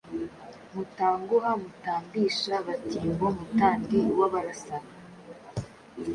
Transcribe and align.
Mutanguha 0.73 1.51
mutambisha-batimbo 1.61 3.25
mutandi 3.37 3.97
w’abarasana, 4.19 4.89